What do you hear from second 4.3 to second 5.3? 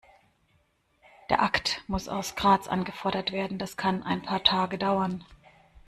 Tage dauern.